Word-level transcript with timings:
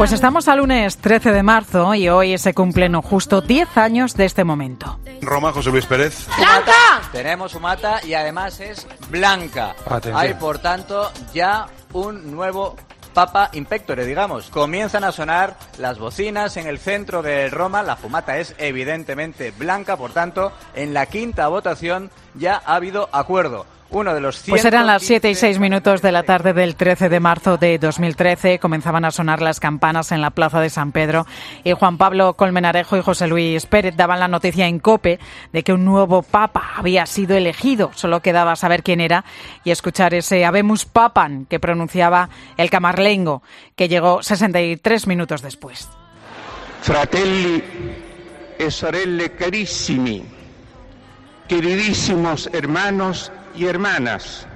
Pues 0.00 0.12
estamos 0.12 0.48
al 0.48 0.60
lunes 0.60 0.96
13 0.96 1.30
de 1.30 1.42
marzo 1.42 1.94
y 1.94 2.08
hoy 2.08 2.38
se 2.38 2.54
cumplen 2.54 2.98
justo 3.02 3.42
10 3.42 3.76
años 3.76 4.14
de 4.14 4.24
este 4.24 4.44
momento. 4.44 4.98
Roma, 5.20 5.52
José 5.52 5.68
Luis 5.68 5.84
Pérez. 5.84 6.26
¡Blanca! 6.38 6.72
Tenemos 7.12 7.52
su 7.52 7.60
mata 7.60 8.00
y 8.02 8.14
además 8.14 8.60
es 8.60 8.86
blanca. 9.10 9.76
Atención. 9.84 10.16
Hay, 10.16 10.32
por 10.32 10.58
tanto, 10.58 11.12
ya 11.34 11.66
un 11.92 12.34
nuevo 12.34 12.76
Papa 13.12 13.50
Impectore, 13.52 14.06
digamos. 14.06 14.48
Comienzan 14.48 15.04
a 15.04 15.12
sonar 15.12 15.58
las 15.76 15.98
bocinas 15.98 16.56
en 16.56 16.66
el 16.66 16.78
centro 16.78 17.20
de 17.20 17.50
Roma. 17.50 17.82
La 17.82 17.96
fumata 17.96 18.38
es 18.38 18.54
evidentemente 18.56 19.50
blanca, 19.50 19.98
por 19.98 20.12
tanto, 20.12 20.50
en 20.74 20.94
la 20.94 21.04
quinta 21.04 21.46
votación 21.48 22.10
ya 22.34 22.62
ha 22.64 22.76
habido 22.76 23.10
acuerdo. 23.12 23.66
Uno 23.92 24.14
de 24.14 24.20
los 24.20 24.44
Pues 24.46 24.64
eran 24.64 24.86
las 24.86 25.02
7 25.02 25.30
y 25.30 25.34
115 25.34 25.40
6 25.40 25.58
minutos 25.58 26.00
de 26.00 26.12
la 26.12 26.22
tarde 26.22 26.52
del 26.52 26.76
13 26.76 27.08
de 27.08 27.18
marzo 27.18 27.56
de 27.56 27.76
2013. 27.78 28.60
Comenzaban 28.60 29.04
a 29.04 29.10
sonar 29.10 29.42
las 29.42 29.58
campanas 29.58 30.12
en 30.12 30.20
la 30.20 30.30
plaza 30.30 30.60
de 30.60 30.70
San 30.70 30.92
Pedro 30.92 31.26
y 31.64 31.72
Juan 31.72 31.98
Pablo 31.98 32.34
Colmenarejo 32.34 32.96
y 32.96 33.02
José 33.02 33.26
Luis 33.26 33.66
Pérez 33.66 33.96
daban 33.96 34.20
la 34.20 34.28
noticia 34.28 34.68
en 34.68 34.78
COPE 34.78 35.18
de 35.52 35.62
que 35.64 35.72
un 35.72 35.84
nuevo 35.84 36.22
papa 36.22 36.70
había 36.76 37.04
sido 37.06 37.36
elegido. 37.36 37.90
Solo 37.94 38.20
quedaba 38.20 38.54
saber 38.54 38.84
quién 38.84 39.00
era 39.00 39.24
y 39.64 39.72
escuchar 39.72 40.14
ese 40.14 40.44
Habemus 40.44 40.84
Papan 40.84 41.46
que 41.46 41.58
pronunciaba 41.58 42.28
el 42.56 42.70
camarlengo, 42.70 43.42
que 43.74 43.88
llegó 43.88 44.22
63 44.22 45.08
minutos 45.08 45.42
después. 45.42 45.88
Fratelli 46.82 47.62
e 48.56 48.70
sorelle 48.70 49.34
carissimi, 49.34 50.22
queridísimos 51.48 52.48
hermanos 52.52 53.32
y 53.54 53.66
hermanas, 53.66 54.46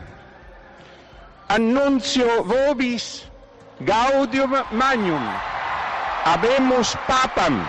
annuncio 1.48 2.44
vobis 2.44 3.28
gaudium 3.80 4.52
magnum, 4.72 5.22
habemus 6.24 6.96
papam. 7.06 7.64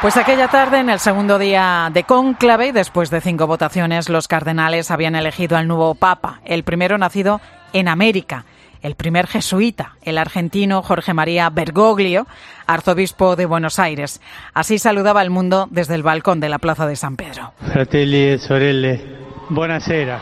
Pues 0.00 0.16
aquella 0.16 0.48
tarde, 0.48 0.80
en 0.80 0.90
el 0.90 0.98
segundo 0.98 1.38
día 1.38 1.88
de 1.92 2.02
cónclave, 2.02 2.66
y 2.66 2.72
después 2.72 3.08
de 3.10 3.20
cinco 3.20 3.46
votaciones, 3.46 4.08
los 4.08 4.26
cardenales 4.26 4.90
habían 4.90 5.14
elegido 5.14 5.56
al 5.56 5.68
nuevo 5.68 5.94
papa, 5.94 6.40
el 6.44 6.64
primero 6.64 6.98
nacido 6.98 7.40
en 7.72 7.86
América, 7.86 8.44
el 8.82 8.96
primer 8.96 9.28
jesuita, 9.28 9.94
el 10.02 10.18
argentino 10.18 10.82
Jorge 10.82 11.14
María 11.14 11.48
Bergoglio, 11.50 12.26
arzobispo 12.66 13.36
de 13.36 13.46
Buenos 13.46 13.78
Aires. 13.78 14.20
Así 14.54 14.78
saludaba 14.78 15.20
al 15.20 15.30
mundo 15.30 15.68
desde 15.70 15.94
el 15.94 16.02
balcón 16.02 16.40
de 16.40 16.48
la 16.48 16.58
Plaza 16.58 16.88
de 16.88 16.96
San 16.96 17.14
Pedro. 17.14 17.52
Fratelli 17.72 18.32
e 18.32 18.38
sorelle, 18.38 19.21
buonasera. 19.52 20.20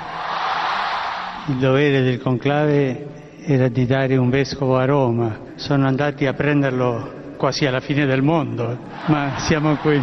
Il 1.46 1.56
dovere 1.56 2.02
del 2.02 2.20
conclave 2.20 3.38
era 3.44 3.68
di 3.68 3.86
dare 3.86 4.16
un 4.16 4.28
vescovo 4.28 4.76
a 4.76 4.84
Roma. 4.84 5.52
Sono 5.54 5.86
andati 5.86 6.26
a 6.26 6.32
prenderlo 6.34 7.34
quasi 7.36 7.64
alla 7.64 7.80
fine 7.80 8.06
del 8.06 8.22
mondo, 8.22 8.76
ma 9.06 9.34
siamo 9.38 9.76
qui. 9.76 10.02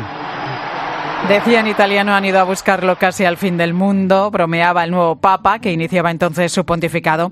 Decía 1.28 1.60
en 1.60 1.68
italiano, 1.68 2.14
han 2.14 2.24
ido 2.24 2.40
a 2.40 2.44
buscarlo 2.44 2.96
casi 2.96 3.26
al 3.26 3.38
fin 3.38 3.58
del 3.58 3.74
mundo, 3.74 4.30
bromeaba 4.32 4.84
el 4.84 4.92
nuevo 4.92 5.18
Papa, 5.18 5.60
que 5.60 5.72
iniciaba 5.72 6.10
entonces 6.10 6.52
su 6.52 6.64
pontificado, 6.64 7.32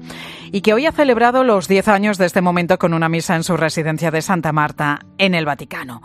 y 0.52 0.62
que 0.62 0.74
hoy 0.74 0.86
ha 0.86 0.92
celebrado 0.92 1.44
los 1.44 1.68
10 1.68 1.88
años 1.88 2.18
de 2.18 2.26
este 2.26 2.42
momento 2.42 2.78
con 2.78 2.94
una 2.94 3.10
misa 3.10 3.36
en 3.36 3.44
su 3.44 3.58
residencia 3.58 4.12
de 4.12 4.22
Santa 4.22 4.52
Marta, 4.52 5.00
en 5.18 5.36
el 5.36 5.46
Vaticano. 5.46 6.02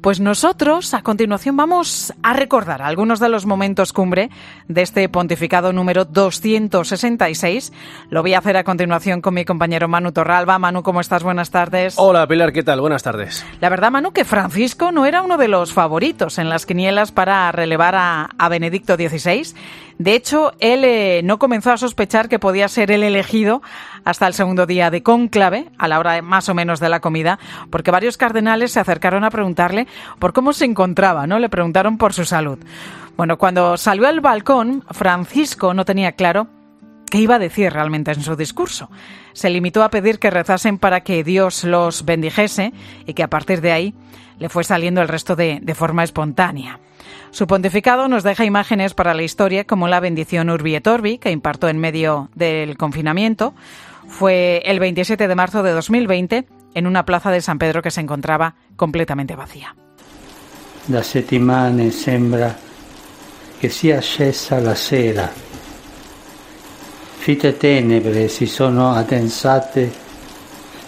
Pues 0.00 0.20
nosotros, 0.20 0.94
a 0.94 1.02
continuación, 1.02 1.56
vamos 1.56 2.12
a 2.22 2.32
recordar 2.32 2.82
algunos 2.82 3.20
de 3.20 3.28
los 3.28 3.46
momentos 3.46 3.92
cumbre 3.92 4.30
de 4.68 4.82
este 4.82 5.08
pontificado 5.08 5.72
número 5.72 6.04
266. 6.04 7.72
Lo 8.10 8.22
voy 8.22 8.34
a 8.34 8.38
hacer 8.38 8.56
a 8.56 8.64
continuación 8.64 9.20
con 9.20 9.34
mi 9.34 9.44
compañero 9.44 9.88
Manu 9.88 10.12
Torralba. 10.12 10.58
Manu, 10.58 10.82
¿cómo 10.82 11.00
estás? 11.00 11.22
Buenas 11.22 11.50
tardes. 11.50 11.94
Hola 11.96 12.26
Pilar, 12.26 12.52
¿qué 12.52 12.62
tal? 12.62 12.80
Buenas 12.80 13.02
tardes. 13.02 13.44
La 13.60 13.68
verdad, 13.68 13.90
Manu, 13.90 14.12
que 14.12 14.24
Francisco 14.24 14.92
no 14.92 15.06
era 15.06 15.22
uno 15.22 15.36
de 15.36 15.48
los 15.48 15.72
favoritos 15.72 16.38
en 16.38 16.48
las 16.48 16.66
quinielas 16.66 17.12
para 17.12 17.50
relevar 17.52 17.94
a, 17.94 18.28
a 18.38 18.48
Benedicto 18.48 18.96
XVI. 18.96 19.54
De 19.98 20.14
hecho, 20.14 20.52
él 20.58 20.84
eh, 20.84 21.20
no 21.24 21.38
comenzó 21.38 21.72
a 21.72 21.76
sospechar 21.76 22.28
que 22.28 22.38
podía 22.38 22.68
ser 22.68 22.90
el 22.90 23.02
elegido 23.02 23.62
hasta 24.04 24.26
el 24.26 24.34
segundo 24.34 24.66
día 24.66 24.90
de 24.90 25.02
cónclave, 25.02 25.70
a 25.78 25.88
la 25.88 25.98
hora 25.98 26.22
más 26.22 26.48
o 26.48 26.54
menos 26.54 26.80
de 26.80 26.88
la 26.88 27.00
comida, 27.00 27.38
porque 27.70 27.90
varios 27.90 28.16
cardenales 28.16 28.72
se 28.72 28.80
acercaron 28.80 29.24
a 29.24 29.30
preguntarle 29.30 29.86
por 30.18 30.32
cómo 30.32 30.52
se 30.52 30.64
encontraba, 30.64 31.26
¿no? 31.26 31.38
Le 31.38 31.48
preguntaron 31.48 31.98
por 31.98 32.12
su 32.12 32.24
salud. 32.24 32.58
Bueno, 33.16 33.38
cuando 33.38 33.76
salió 33.76 34.08
al 34.08 34.20
balcón, 34.20 34.84
Francisco 34.90 35.74
no 35.74 35.84
tenía 35.84 36.12
claro 36.12 36.48
qué 37.10 37.18
iba 37.18 37.34
a 37.34 37.38
decir 37.38 37.72
realmente 37.72 38.10
en 38.10 38.22
su 38.22 38.36
discurso. 38.36 38.90
Se 39.34 39.50
limitó 39.50 39.82
a 39.82 39.90
pedir 39.90 40.18
que 40.18 40.30
rezasen 40.30 40.78
para 40.78 41.02
que 41.02 41.22
Dios 41.22 41.64
los 41.64 42.04
bendijese 42.04 42.72
y 43.06 43.14
que 43.14 43.22
a 43.22 43.28
partir 43.28 43.60
de 43.60 43.72
ahí 43.72 43.94
le 44.38 44.48
fue 44.48 44.64
saliendo 44.64 45.02
el 45.02 45.08
resto 45.08 45.36
de 45.36 45.74
forma 45.74 46.04
espontánea. 46.04 46.80
Su 47.32 47.46
pontificado 47.46 48.08
nos 48.08 48.24
deja 48.24 48.44
imágenes 48.44 48.92
para 48.92 49.14
la 49.14 49.22
historia 49.22 49.64
como 49.64 49.88
la 49.88 50.00
bendición 50.00 50.50
Urbi 50.50 50.74
et 50.74 50.86
Orbi 50.86 51.16
que 51.16 51.30
impartió 51.30 51.70
en 51.70 51.78
medio 51.78 52.28
del 52.34 52.76
confinamiento. 52.76 53.54
Fue 54.06 54.60
el 54.66 54.78
27 54.78 55.26
de 55.26 55.34
marzo 55.34 55.62
de 55.62 55.72
2020 55.72 56.46
en 56.74 56.86
una 56.86 57.06
plaza 57.06 57.30
de 57.30 57.40
San 57.40 57.58
Pedro 57.58 57.80
que 57.80 57.90
se 57.90 58.02
encontraba 58.02 58.56
completamente 58.76 59.34
vacía. 59.34 59.74
Da 60.86 61.02
settimane 61.02 61.90
sembra 61.90 62.54
che 63.58 63.68
sia 63.70 64.00
scesa 64.00 64.60
la 64.60 64.74
sera. 64.74 65.32
Fite 67.16 67.56
tenebre 67.56 68.28
si 68.28 68.46
sono 68.46 68.92
addensate 68.92 69.90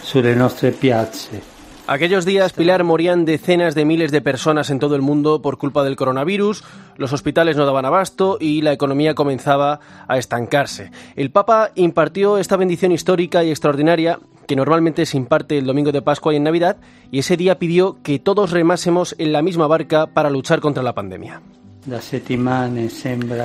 sulle 0.02 0.34
nostre 0.34 0.72
piazze. 0.72 1.53
Aquellos 1.86 2.24
días, 2.24 2.54
Pilar, 2.54 2.82
morían 2.82 3.26
decenas 3.26 3.74
de 3.74 3.84
miles 3.84 4.10
de 4.10 4.22
personas 4.22 4.70
en 4.70 4.78
todo 4.78 4.96
el 4.96 5.02
mundo 5.02 5.42
por 5.42 5.58
culpa 5.58 5.84
del 5.84 5.96
coronavirus, 5.96 6.64
los 6.96 7.12
hospitales 7.12 7.58
no 7.58 7.66
daban 7.66 7.84
abasto 7.84 8.38
y 8.40 8.62
la 8.62 8.72
economía 8.72 9.14
comenzaba 9.14 9.80
a 10.08 10.16
estancarse. 10.16 10.90
El 11.14 11.30
Papa 11.30 11.72
impartió 11.74 12.38
esta 12.38 12.56
bendición 12.56 12.90
histórica 12.90 13.44
y 13.44 13.50
extraordinaria 13.50 14.18
que 14.46 14.56
normalmente 14.56 15.04
se 15.04 15.18
imparte 15.18 15.58
el 15.58 15.66
domingo 15.66 15.92
de 15.92 16.00
Pascua 16.00 16.32
y 16.32 16.36
en 16.36 16.44
Navidad, 16.44 16.78
y 17.10 17.18
ese 17.18 17.36
día 17.36 17.58
pidió 17.58 17.98
que 18.02 18.18
todos 18.18 18.50
remásemos 18.50 19.14
en 19.18 19.32
la 19.32 19.42
misma 19.42 19.66
barca 19.66 20.06
para 20.06 20.30
luchar 20.30 20.60
contra 20.60 20.82
la 20.82 20.94
pandemia. 20.94 21.42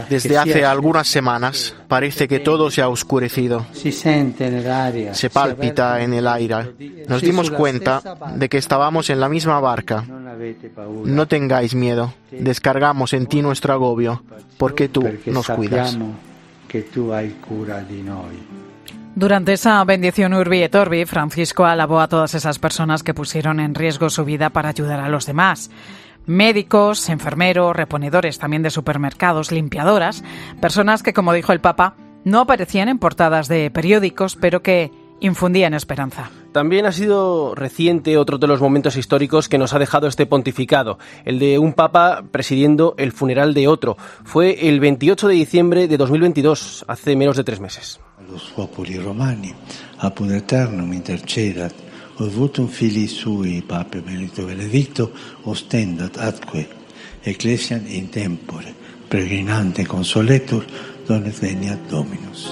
Desde 0.10 0.38
hace 0.38 0.66
algunas 0.66 1.08
semanas 1.08 1.76
parece 1.88 2.28
que 2.28 2.40
todo 2.40 2.72
se 2.72 2.82
ha 2.82 2.88
oscurecido. 2.90 3.66
Se 3.74 5.30
palpita 5.30 6.02
en 6.02 6.14
el 6.14 6.28
aire. 6.28 6.74
Nos 7.08 7.22
dimos 7.22 7.52
cuenta 7.52 8.02
de 8.36 8.50
que 8.50 8.58
estábamos 8.58 9.10
en 9.10 9.20
la 9.20 9.30
misma 9.30 9.60
barca. 9.60 10.06
No 11.06 11.28
tengáis 11.28 11.76
miedo. 11.76 12.14
Descargamos 12.32 13.14
en 13.14 13.28
ti 13.28 13.42
nuestro 13.42 13.74
agobio, 13.74 14.24
porque 14.58 14.88
tú 14.88 15.06
nos 15.26 15.48
cuidas. 15.48 15.98
Durante 19.16 19.54
esa 19.54 19.84
bendición 19.84 20.34
Urbi 20.34 20.64
et 20.64 20.76
Orbi, 20.76 21.04
Francisco 21.06 21.66
alabó 21.66 22.00
a 22.00 22.08
todas 22.08 22.36
esas 22.36 22.60
personas 22.60 23.04
que 23.04 23.14
pusieron 23.14 23.60
en 23.60 23.76
riesgo 23.76 24.10
su 24.10 24.24
vida 24.24 24.52
para 24.52 24.70
ayudar 24.70 25.00
a 25.02 25.10
los 25.10 25.26
demás. 25.26 25.72
Médicos, 26.26 27.10
enfermeros, 27.10 27.76
reponedores 27.76 28.40
también 28.40 28.64
de 28.64 28.70
supermercados, 28.70 29.52
limpiadoras, 29.52 30.24
personas 30.62 31.04
que, 31.04 31.14
como 31.14 31.34
dijo 31.34 31.52
el 31.52 31.62
Papa, 31.62 31.96
no 32.24 32.42
aparecían 32.42 32.90
en 32.90 33.00
portadas 33.00 33.48
de 33.48 33.72
periódicos, 33.72 34.36
pero 34.36 34.62
que 34.62 34.92
infundían 35.22 35.74
esperanza. 35.74 36.32
También 36.52 36.86
ha 36.86 36.92
sido 36.92 37.54
reciente 37.56 38.18
otro 38.18 38.38
de 38.38 38.48
los 38.48 38.62
momentos 38.62 38.96
históricos 38.96 39.50
que 39.50 39.58
nos 39.58 39.74
ha 39.74 39.80
dejado 39.80 40.08
este 40.08 40.26
pontificado, 40.26 40.98
el 41.26 41.40
de 41.40 41.60
un 41.60 41.74
papa 41.74 42.24
presidiendo 42.32 42.96
el 42.98 43.12
funeral 43.12 43.54
de 43.54 43.68
otro. 43.68 43.98
Fue 44.24 44.68
el 44.68 44.80
28 44.80 45.28
de 45.28 45.34
diciembre 45.34 45.88
de 45.88 45.98
2022, 45.98 46.86
hace 46.88 47.16
menos 47.16 47.38
de 47.38 47.44
tres 47.44 47.60
meses. 47.60 48.00
los 48.30 48.52
popoli 48.52 48.98
romani, 49.00 49.54
eternum 50.36 50.94
intercedat, 50.94 51.74
ut 52.20 52.36
vutum 52.36 52.68
filii 52.68 53.08
sui, 53.08 53.62
Pape 53.62 54.02
Benedicto 54.02 54.46
Benedicto, 54.46 55.12
ostendat 55.46 56.18
atque 56.18 56.68
ecclesiam 57.24 57.82
in 57.88 58.10
tempore, 58.10 58.74
peregrinante 59.10 59.86
consoletur, 59.86 60.66
donet 61.08 61.42
veniat 61.42 61.90
Dominus. 61.90 62.50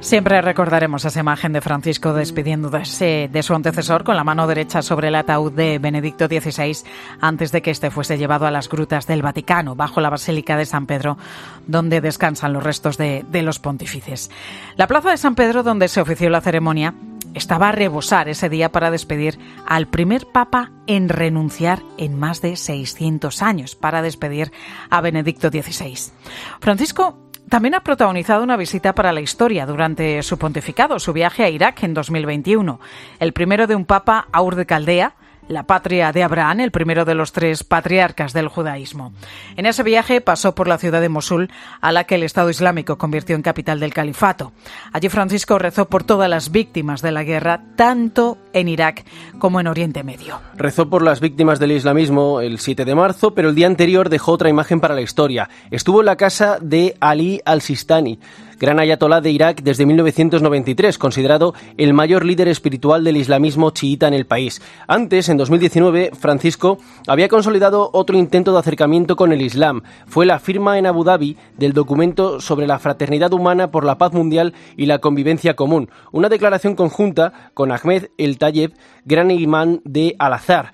Siempre 0.00 0.40
recordaremos 0.40 1.04
esa 1.04 1.18
imagen 1.18 1.52
de 1.52 1.60
Francisco 1.60 2.12
despidiéndose 2.12 3.28
de 3.32 3.42
su 3.42 3.54
antecesor 3.54 4.04
con 4.04 4.14
la 4.14 4.22
mano 4.22 4.46
derecha 4.46 4.80
sobre 4.80 5.08
el 5.08 5.16
ataúd 5.16 5.52
de 5.52 5.80
Benedicto 5.80 6.28
XVI 6.28 6.86
antes 7.20 7.50
de 7.50 7.60
que 7.60 7.72
éste 7.72 7.90
fuese 7.90 8.16
llevado 8.16 8.46
a 8.46 8.52
las 8.52 8.68
grutas 8.68 9.08
del 9.08 9.22
Vaticano, 9.22 9.74
bajo 9.74 10.00
la 10.00 10.10
Basílica 10.10 10.56
de 10.56 10.66
San 10.66 10.86
Pedro, 10.86 11.18
donde 11.66 12.00
descansan 12.00 12.52
los 12.52 12.62
restos 12.62 12.98
de 12.98 13.42
los 13.42 13.58
pontífices. 13.58 14.30
La 14.76 14.86
plaza 14.86 15.10
de 15.10 15.16
San 15.16 15.34
Pedro, 15.34 15.64
donde 15.64 15.88
se 15.88 16.00
ofició 16.00 16.30
la 16.30 16.40
ceremonia, 16.40 16.94
estaba 17.36 17.68
a 17.68 17.72
rebosar 17.72 18.28
ese 18.28 18.48
día 18.48 18.72
para 18.72 18.90
despedir 18.90 19.38
al 19.66 19.86
primer 19.86 20.26
papa 20.26 20.72
en 20.86 21.10
renunciar 21.10 21.82
en 21.98 22.18
más 22.18 22.40
de 22.40 22.56
600 22.56 23.42
años, 23.42 23.76
para 23.76 24.00
despedir 24.00 24.50
a 24.88 25.02
Benedicto 25.02 25.50
XVI. 25.50 26.12
Francisco 26.60 27.18
también 27.50 27.74
ha 27.74 27.84
protagonizado 27.84 28.42
una 28.42 28.56
visita 28.56 28.94
para 28.94 29.12
la 29.12 29.20
historia 29.20 29.66
durante 29.66 30.22
su 30.22 30.38
pontificado, 30.38 30.98
su 30.98 31.12
viaje 31.12 31.44
a 31.44 31.50
Irak 31.50 31.82
en 31.84 31.92
2021. 31.94 32.80
El 33.20 33.32
primero 33.34 33.66
de 33.66 33.76
un 33.76 33.84
papa, 33.84 34.26
Aur 34.32 34.56
de 34.56 34.66
Caldea, 34.66 35.14
la 35.48 35.64
patria 35.64 36.12
de 36.12 36.22
Abraham, 36.22 36.60
el 36.60 36.70
primero 36.70 37.04
de 37.04 37.14
los 37.14 37.32
tres 37.32 37.64
patriarcas 37.64 38.32
del 38.32 38.48
judaísmo. 38.48 39.12
En 39.56 39.66
ese 39.66 39.82
viaje 39.82 40.20
pasó 40.20 40.54
por 40.54 40.68
la 40.68 40.78
ciudad 40.78 41.00
de 41.00 41.08
Mosul, 41.08 41.50
a 41.80 41.92
la 41.92 42.04
que 42.04 42.16
el 42.16 42.22
Estado 42.22 42.50
Islámico 42.50 42.98
convirtió 42.98 43.36
en 43.36 43.42
capital 43.42 43.80
del 43.80 43.94
califato. 43.94 44.52
Allí 44.92 45.08
Francisco 45.08 45.58
rezó 45.58 45.86
por 45.88 46.04
todas 46.04 46.28
las 46.28 46.50
víctimas 46.50 47.02
de 47.02 47.12
la 47.12 47.24
guerra, 47.24 47.62
tanto 47.76 48.38
en 48.52 48.68
Irak 48.68 49.04
como 49.38 49.60
en 49.60 49.66
Oriente 49.66 50.02
Medio. 50.02 50.40
Rezó 50.56 50.88
por 50.88 51.02
las 51.02 51.20
víctimas 51.20 51.58
del 51.58 51.72
islamismo 51.72 52.40
el 52.40 52.58
7 52.58 52.84
de 52.84 52.94
marzo, 52.94 53.34
pero 53.34 53.48
el 53.48 53.54
día 53.54 53.66
anterior 53.66 54.08
dejó 54.08 54.32
otra 54.32 54.48
imagen 54.48 54.80
para 54.80 54.94
la 54.94 55.02
historia. 55.02 55.48
Estuvo 55.70 56.00
en 56.00 56.06
la 56.06 56.16
casa 56.16 56.58
de 56.60 56.96
Ali 57.00 57.40
al-Sistani, 57.44 58.18
gran 58.58 58.80
ayatolá 58.80 59.20
de 59.20 59.30
Irak 59.30 59.62
desde 59.62 59.86
1993, 59.86 60.98
considerado 60.98 61.54
el 61.76 61.94
mayor 61.94 62.24
líder 62.24 62.48
espiritual 62.48 63.04
del 63.04 63.16
islamismo 63.16 63.70
chiita 63.70 64.08
en 64.08 64.14
el 64.14 64.26
país. 64.26 64.62
Antes, 64.86 65.28
en 65.28 65.36
2019, 65.36 66.12
Francisco 66.18 66.78
había 67.06 67.28
consolidado 67.28 67.90
otro 67.92 68.16
intento 68.16 68.52
de 68.52 68.58
acercamiento 68.58 69.16
con 69.16 69.32
el 69.32 69.42
Islam. 69.42 69.82
Fue 70.06 70.26
la 70.26 70.38
firma 70.38 70.78
en 70.78 70.86
Abu 70.86 71.04
Dhabi 71.04 71.36
del 71.56 71.72
documento 71.72 72.40
sobre 72.40 72.66
la 72.66 72.78
fraternidad 72.78 73.32
humana 73.32 73.70
por 73.70 73.84
la 73.84 73.98
paz 73.98 74.12
mundial 74.12 74.54
y 74.76 74.86
la 74.86 74.98
convivencia 74.98 75.54
común, 75.54 75.90
una 76.12 76.28
declaración 76.28 76.74
conjunta 76.74 77.50
con 77.54 77.72
Ahmed 77.72 78.08
El 78.18 78.38
Tayeb, 78.38 78.72
gran 79.04 79.30
imán 79.30 79.80
de 79.84 80.16
Al-Azhar. 80.18 80.72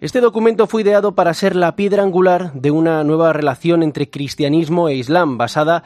Este 0.00 0.20
documento 0.20 0.68
fue 0.68 0.82
ideado 0.82 1.16
para 1.16 1.34
ser 1.34 1.56
la 1.56 1.74
piedra 1.74 2.04
angular 2.04 2.52
de 2.52 2.70
una 2.70 3.02
nueva 3.02 3.32
relación 3.32 3.82
entre 3.82 4.08
cristianismo 4.08 4.88
e 4.88 4.94
islam 4.94 5.38
basada 5.38 5.82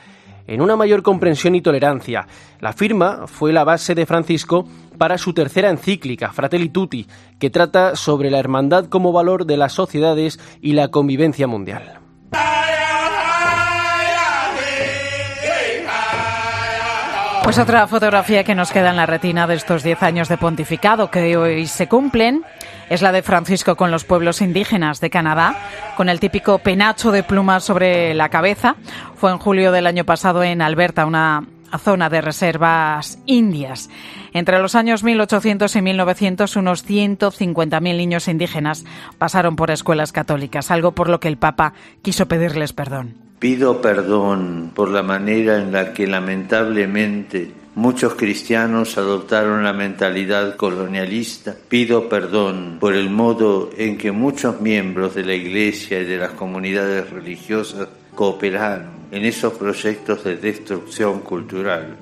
en 0.46 0.60
una 0.60 0.76
mayor 0.76 1.02
comprensión 1.02 1.54
y 1.54 1.60
tolerancia. 1.60 2.26
La 2.60 2.72
firma 2.72 3.26
fue 3.26 3.52
la 3.52 3.64
base 3.64 3.94
de 3.94 4.06
Francisco 4.06 4.66
para 4.98 5.18
su 5.18 5.32
tercera 5.32 5.70
encíclica, 5.70 6.32
Fratelli 6.32 6.68
Tutti, 6.68 7.06
que 7.38 7.50
trata 7.50 7.96
sobre 7.96 8.30
la 8.30 8.38
hermandad 8.38 8.86
como 8.86 9.12
valor 9.12 9.46
de 9.46 9.56
las 9.56 9.72
sociedades 9.72 10.38
y 10.60 10.72
la 10.72 10.88
convivencia 10.88 11.46
mundial. 11.46 12.00
Pues 17.42 17.58
otra 17.58 17.86
fotografía 17.88 18.44
que 18.44 18.54
nos 18.54 18.70
queda 18.70 18.90
en 18.90 18.96
la 18.96 19.04
retina 19.04 19.46
de 19.46 19.56
estos 19.56 19.82
10 19.82 20.02
años 20.04 20.28
de 20.28 20.38
pontificado 20.38 21.10
que 21.10 21.36
hoy 21.36 21.66
se 21.66 21.88
cumplen 21.88 22.44
es 22.90 23.02
la 23.02 23.12
de 23.12 23.22
Francisco 23.22 23.76
con 23.76 23.90
los 23.90 24.04
pueblos 24.04 24.40
indígenas 24.40 25.00
de 25.00 25.10
Canadá, 25.10 25.56
con 25.96 26.08
el 26.08 26.20
típico 26.20 26.58
penacho 26.58 27.10
de 27.10 27.22
plumas 27.22 27.64
sobre 27.64 28.14
la 28.14 28.28
cabeza. 28.28 28.76
Fue 29.16 29.30
en 29.30 29.38
julio 29.38 29.72
del 29.72 29.86
año 29.86 30.04
pasado 30.04 30.42
en 30.42 30.62
Alberta, 30.62 31.06
una 31.06 31.44
zona 31.78 32.08
de 32.08 32.20
reservas 32.20 33.18
indias. 33.26 33.90
Entre 34.32 34.58
los 34.58 34.74
años 34.74 35.02
1800 35.04 35.74
y 35.76 35.82
1900, 35.82 36.56
unos 36.56 36.88
150.000 36.88 37.80
niños 37.80 38.28
indígenas 38.28 38.84
pasaron 39.18 39.56
por 39.56 39.70
escuelas 39.70 40.12
católicas, 40.12 40.70
algo 40.70 40.92
por 40.92 41.08
lo 41.08 41.20
que 41.20 41.28
el 41.28 41.38
Papa 41.38 41.74
quiso 42.02 42.26
pedirles 42.28 42.72
perdón. 42.72 43.14
Pido 43.38 43.80
perdón 43.80 44.70
por 44.74 44.90
la 44.90 45.02
manera 45.02 45.58
en 45.58 45.72
la 45.72 45.92
que 45.92 46.06
lamentablemente 46.06 47.50
muchos 47.74 48.14
cristianos 48.14 48.98
adoptaron 48.98 49.64
la 49.64 49.72
mentalidad 49.72 50.56
colonialista. 50.56 51.56
Pido 51.68 52.08
perdón 52.08 52.76
por 52.78 52.94
el 52.94 53.10
modo 53.10 53.70
en 53.76 53.98
que 53.98 54.12
muchos 54.12 54.60
miembros 54.60 55.14
de 55.14 55.24
la 55.24 55.34
Iglesia 55.34 56.00
y 56.00 56.04
de 56.04 56.18
las 56.18 56.32
comunidades 56.32 57.10
religiosas 57.10 57.88
cooperaron 58.14 58.90
en 59.10 59.24
esos 59.24 59.52
proyectos 59.54 60.24
de 60.24 60.36
destrucción 60.36 61.20
cultural. 61.20 61.96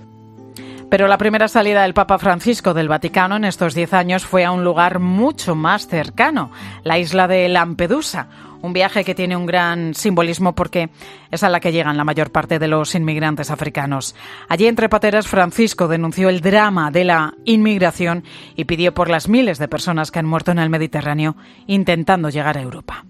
Pero 0.90 1.06
la 1.06 1.18
primera 1.18 1.46
salida 1.46 1.82
del 1.82 1.94
Papa 1.94 2.18
Francisco 2.18 2.74
del 2.74 2.88
Vaticano 2.88 3.36
en 3.36 3.44
estos 3.44 3.74
diez 3.74 3.92
años 3.92 4.24
fue 4.24 4.44
a 4.44 4.50
un 4.50 4.64
lugar 4.64 4.98
mucho 4.98 5.54
más 5.54 5.86
cercano, 5.86 6.50
la 6.82 6.98
isla 6.98 7.28
de 7.28 7.48
Lampedusa, 7.48 8.26
un 8.60 8.72
viaje 8.72 9.04
que 9.04 9.14
tiene 9.14 9.36
un 9.36 9.46
gran 9.46 9.94
simbolismo 9.94 10.54
porque 10.54 10.90
es 11.30 11.42
a 11.44 11.48
la 11.48 11.60
que 11.60 11.70
llegan 11.70 11.96
la 11.96 12.04
mayor 12.04 12.32
parte 12.32 12.58
de 12.58 12.66
los 12.66 12.94
inmigrantes 12.94 13.50
africanos. 13.50 14.16
Allí 14.48 14.66
entre 14.66 14.88
pateras 14.88 15.28
Francisco 15.28 15.86
denunció 15.86 16.28
el 16.28 16.40
drama 16.40 16.90
de 16.90 17.04
la 17.04 17.34
inmigración 17.44 18.24
y 18.56 18.64
pidió 18.64 18.92
por 18.92 19.08
las 19.08 19.28
miles 19.28 19.58
de 19.58 19.68
personas 19.68 20.10
que 20.10 20.18
han 20.18 20.26
muerto 20.26 20.50
en 20.50 20.58
el 20.58 20.70
Mediterráneo 20.70 21.36
intentando 21.66 22.30
llegar 22.30 22.58
a 22.58 22.62
Europa. 22.62 23.04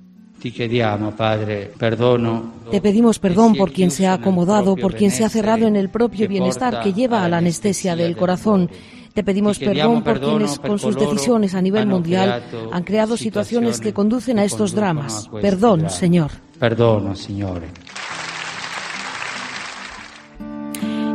Te 2.70 2.80
pedimos 2.80 3.18
perdón 3.18 3.54
por 3.54 3.72
quien 3.72 3.90
se 3.90 4.06
ha 4.06 4.14
acomodado, 4.14 4.76
por 4.76 4.94
quien 4.94 5.10
se 5.10 5.24
ha 5.24 5.28
cerrado 5.28 5.66
en 5.66 5.76
el 5.76 5.90
propio 5.90 6.28
bienestar 6.28 6.82
que 6.82 6.92
lleva 6.92 7.24
a 7.24 7.28
la 7.28 7.38
anestesia 7.38 7.94
del 7.94 8.16
corazón. 8.16 8.70
Te 9.12 9.24
pedimos 9.24 9.58
perdón 9.58 10.02
por 10.02 10.20
quienes 10.20 10.58
con 10.58 10.78
sus 10.78 10.96
decisiones 10.96 11.54
a 11.54 11.62
nivel 11.62 11.86
mundial 11.86 12.42
han 12.72 12.84
creado 12.84 13.16
situaciones 13.16 13.80
que 13.80 13.92
conducen 13.92 14.38
a 14.38 14.44
estos 14.44 14.72
dramas. 14.72 15.28
Perdón, 15.42 15.90
Señor. 15.90 16.30
Perdón, 16.58 17.16
Señor. 17.16 17.62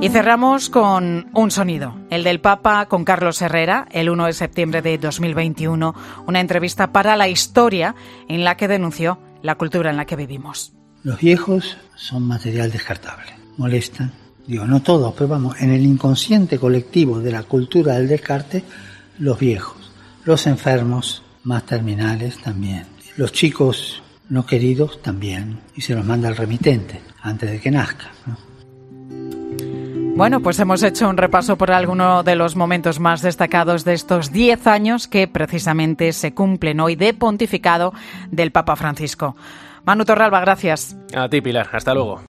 Y 0.05 0.09
cerramos 0.09 0.69
con 0.69 1.31
un 1.33 1.49
sonido, 1.49 1.95
el 2.11 2.23
del 2.23 2.39
Papa 2.39 2.85
con 2.85 3.05
Carlos 3.05 3.41
Herrera, 3.41 3.87
el 3.89 4.11
1 4.11 4.27
de 4.27 4.33
septiembre 4.33 4.83
de 4.83 4.99
2021, 4.99 5.95
una 6.27 6.39
entrevista 6.41 6.91
para 6.91 7.15
la 7.15 7.27
historia 7.27 7.95
en 8.29 8.43
la 8.43 8.55
que 8.55 8.67
denunció 8.67 9.17
la 9.41 9.55
cultura 9.55 9.89
en 9.89 9.97
la 9.97 10.05
que 10.05 10.15
vivimos. 10.15 10.73
Los 11.01 11.19
viejos 11.19 11.77
son 11.95 12.21
material 12.21 12.71
descartable, 12.71 13.33
molestan, 13.57 14.13
digo, 14.45 14.67
no 14.67 14.83
todos, 14.83 15.11
pero 15.15 15.27
vamos, 15.27 15.59
en 15.59 15.71
el 15.71 15.83
inconsciente 15.83 16.59
colectivo 16.59 17.19
de 17.19 17.31
la 17.31 17.41
cultura 17.41 17.95
del 17.95 18.07
descarte, 18.07 18.63
los 19.17 19.39
viejos, 19.39 19.91
los 20.23 20.45
enfermos 20.45 21.23
más 21.45 21.65
terminales 21.65 22.37
también, 22.43 22.85
los 23.17 23.31
chicos 23.31 24.03
no 24.29 24.45
queridos 24.45 25.01
también, 25.01 25.61
y 25.75 25.81
se 25.81 25.95
los 25.95 26.05
manda 26.05 26.27
al 26.27 26.37
remitente 26.37 27.01
antes 27.23 27.49
de 27.49 27.59
que 27.59 27.71
nazca. 27.71 28.11
Bueno, 30.15 30.39
pues 30.39 30.57
hemos 30.61 30.81
hecho 30.81 31.09
un 31.09 31.17
repaso 31.17 31.57
por 31.57 31.71
alguno 31.71 32.23
de 32.23 32.37
los 32.37 32.55
momentos 32.55 33.01
más 33.01 33.21
destacados 33.21 33.83
de 33.83 33.93
estos 33.93 34.31
10 34.31 34.65
años 34.65 35.09
que 35.09 35.27
precisamente 35.27 36.13
se 36.13 36.33
cumplen 36.33 36.79
hoy 36.79 36.95
de 36.95 37.13
pontificado 37.13 37.93
del 38.31 38.51
Papa 38.51 38.77
Francisco. 38.77 39.35
Manu 39.83 40.05
Torralba, 40.05 40.39
gracias. 40.39 40.95
A 41.13 41.27
ti, 41.27 41.41
Pilar. 41.41 41.67
Hasta 41.73 41.93
luego. 41.93 42.21